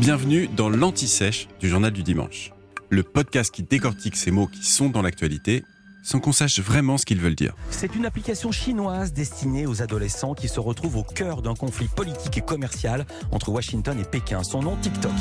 [0.00, 2.52] Bienvenue dans l'Anti-Sèche du Journal du Dimanche,
[2.90, 5.64] le podcast qui décortique ces mots qui sont dans l'actualité
[6.02, 7.54] sans qu'on sache vraiment ce qu'ils veulent dire.
[7.70, 12.36] C'est une application chinoise destinée aux adolescents qui se retrouvent au cœur d'un conflit politique
[12.36, 14.42] et commercial entre Washington et Pékin.
[14.42, 15.12] Son nom TikTok.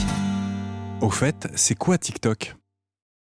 [1.02, 2.56] Au fait, c'est quoi TikTok?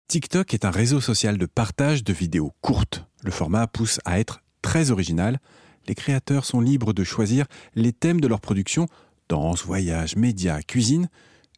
[0.08, 3.06] TikTok est un réseau social de partage de vidéos courtes.
[3.24, 5.40] Le format pousse à être très original.
[5.88, 7.46] Les créateurs sont libres de choisir
[7.76, 8.88] les thèmes de leur production
[9.30, 11.10] danse, voyage, médias, cuisine.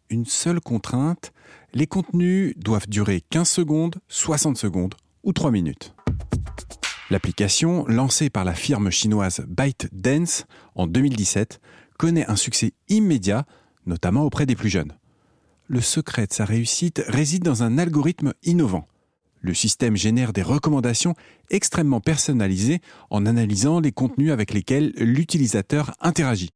[0.10, 1.32] Une seule contrainte,
[1.73, 5.94] les contenus doivent durer 15 secondes, 60 secondes ou 3 minutes.
[7.09, 11.59] L'application, lancée par la firme chinoise ByteDance en 2017,
[11.98, 13.46] connaît un succès immédiat,
[13.86, 14.94] notamment auprès des plus jeunes.
[15.68, 18.88] Le secret de sa réussite réside dans un algorithme innovant.
[19.42, 21.14] Le système génère des recommandations
[21.52, 26.50] extrêmement personnalisées en analysant les contenus avec lesquels l'utilisateur interagit.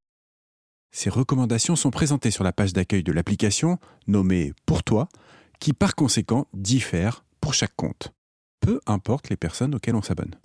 [1.02, 5.08] Ces recommandations sont présentées sur la page d'accueil de l'application, nommée Pour toi,
[5.61, 8.11] qui par conséquent diffère pour chaque compte.
[8.59, 10.36] Peu importe les personnes auxquelles on s'abonne.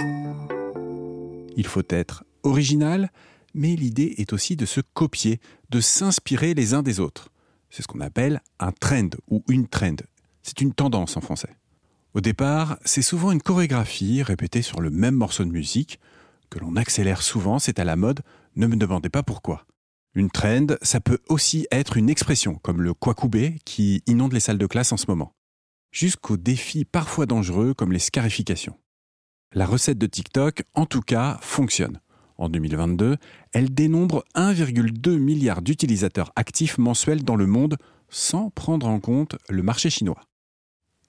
[1.56, 3.10] Il faut être original,
[3.52, 7.30] mais l'idée est aussi de se copier, de s'inspirer les uns des autres.
[7.68, 9.96] C'est ce qu'on appelle un trend ou une trend.
[10.44, 11.56] C'est une tendance en français.
[12.14, 15.98] Au départ, c'est souvent une chorégraphie répétée sur le même morceau de musique,
[16.48, 18.20] que l'on accélère souvent, c'est à la mode,
[18.54, 19.66] ne me demandez pas pourquoi.
[20.16, 24.58] Une trend, ça peut aussi être une expression, comme le kwakubé qui inonde les salles
[24.58, 25.34] de classe en ce moment,
[25.90, 28.78] jusqu'aux défis parfois dangereux comme les scarifications.
[29.52, 32.00] La recette de TikTok, en tout cas, fonctionne.
[32.36, 33.16] En 2022,
[33.52, 37.76] elle dénombre 1,2 milliard d'utilisateurs actifs mensuels dans le monde
[38.08, 40.20] sans prendre en compte le marché chinois.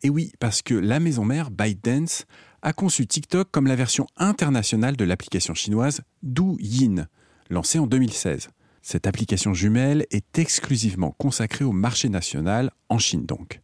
[0.01, 2.25] Et oui, parce que la maison mère ByteDance
[2.63, 7.07] a conçu TikTok comme la version internationale de l'application chinoise Douyin,
[7.49, 8.49] lancée en 2016.
[8.87, 13.59] Cette application jumelle est exclusivement consacrée au marché national, en Chine donc.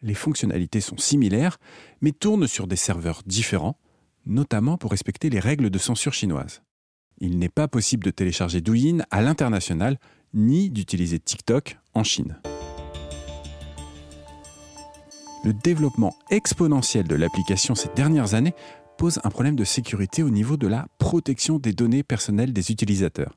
[0.00, 1.58] Les fonctionnalités sont similaires,
[2.00, 3.80] mais tournent sur des serveurs différents,
[4.26, 6.62] notamment pour respecter les règles de censure chinoise.
[7.18, 9.98] Il n'est pas possible de télécharger Douyin à l'international,
[10.34, 12.38] ni d'utiliser TikTok en Chine.
[15.44, 18.54] Le développement exponentiel de l'application ces dernières années
[18.98, 23.34] pose un problème de sécurité au niveau de la protection des données personnelles des utilisateurs.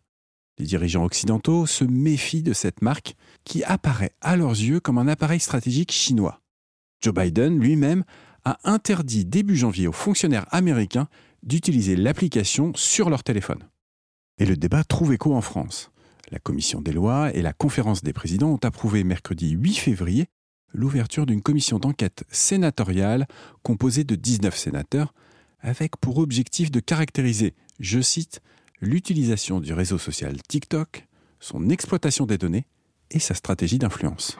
[0.58, 5.08] Les dirigeants occidentaux se méfient de cette marque qui apparaît à leurs yeux comme un
[5.08, 6.42] appareil stratégique chinois.
[7.02, 8.04] Joe Biden lui-même
[8.44, 11.08] a interdit début janvier aux fonctionnaires américains
[11.44, 13.64] d'utiliser l'application sur leur téléphone.
[14.40, 15.92] Et le débat trouve écho en France.
[16.32, 20.28] La commission des lois et la conférence des présidents ont approuvé mercredi 8 février
[20.74, 23.28] l'ouverture d'une commission d'enquête sénatoriale
[23.64, 25.14] composée de 19 sénateurs
[25.60, 28.42] avec pour objectif de caractériser, je cite,
[28.82, 31.08] l'utilisation du réseau social TikTok,
[31.40, 32.66] son exploitation des données
[33.12, 34.38] et sa stratégie d'influence.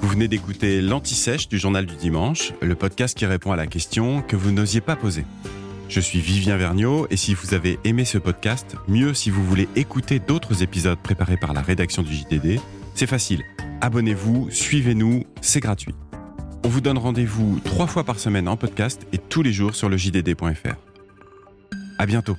[0.00, 4.22] Vous venez d'écouter l'Anti-Sèche du Journal du Dimanche, le podcast qui répond à la question
[4.22, 5.24] que vous n'osiez pas poser.
[5.88, 9.68] Je suis Vivien Vergniaud et si vous avez aimé ce podcast, mieux si vous voulez
[9.76, 12.60] écouter d'autres épisodes préparés par la rédaction du JDD,
[12.94, 13.42] c'est facile.
[13.80, 15.94] Abonnez-vous, suivez-nous, c'est gratuit.
[16.64, 19.88] On vous donne rendez-vous trois fois par semaine en podcast et tous les jours sur
[19.88, 20.87] le JDD.fr.
[21.98, 22.36] À bientôt.